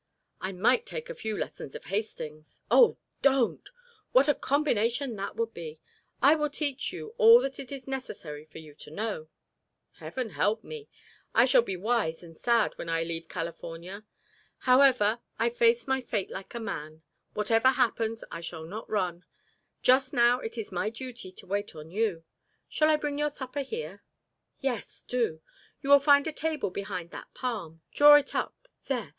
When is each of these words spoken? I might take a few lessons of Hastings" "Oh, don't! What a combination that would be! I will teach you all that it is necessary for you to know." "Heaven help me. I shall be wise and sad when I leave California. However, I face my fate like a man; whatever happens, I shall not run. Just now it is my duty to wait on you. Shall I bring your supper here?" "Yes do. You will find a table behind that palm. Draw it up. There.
I 0.39 0.51
might 0.51 0.87
take 0.87 1.11
a 1.11 1.13
few 1.13 1.37
lessons 1.37 1.75
of 1.75 1.85
Hastings" 1.85 2.63
"Oh, 2.81 2.97
don't! 3.21 3.69
What 4.13 4.27
a 4.27 4.33
combination 4.33 5.15
that 5.17 5.35
would 5.35 5.53
be! 5.53 5.79
I 6.23 6.33
will 6.33 6.49
teach 6.49 6.91
you 6.91 7.13
all 7.19 7.39
that 7.41 7.59
it 7.59 7.71
is 7.71 7.87
necessary 7.87 8.43
for 8.45 8.57
you 8.57 8.73
to 8.73 8.89
know." 8.89 9.27
"Heaven 9.99 10.31
help 10.31 10.63
me. 10.63 10.89
I 11.35 11.45
shall 11.45 11.61
be 11.61 11.77
wise 11.77 12.23
and 12.23 12.35
sad 12.35 12.75
when 12.79 12.89
I 12.89 13.03
leave 13.03 13.29
California. 13.29 14.03
However, 14.61 15.19
I 15.37 15.51
face 15.51 15.85
my 15.87 16.01
fate 16.01 16.31
like 16.31 16.55
a 16.55 16.59
man; 16.59 17.03
whatever 17.35 17.67
happens, 17.69 18.23
I 18.31 18.41
shall 18.41 18.65
not 18.65 18.89
run. 18.89 19.23
Just 19.83 20.13
now 20.13 20.39
it 20.39 20.57
is 20.57 20.71
my 20.71 20.89
duty 20.89 21.31
to 21.33 21.45
wait 21.45 21.75
on 21.75 21.91
you. 21.91 22.23
Shall 22.67 22.89
I 22.89 22.95
bring 22.95 23.19
your 23.19 23.29
supper 23.29 23.61
here?" 23.61 24.01
"Yes 24.59 25.05
do. 25.07 25.43
You 25.83 25.91
will 25.91 25.99
find 25.99 26.25
a 26.25 26.33
table 26.33 26.71
behind 26.71 27.11
that 27.11 27.31
palm. 27.35 27.83
Draw 27.93 28.15
it 28.15 28.33
up. 28.33 28.67
There. 28.87 29.09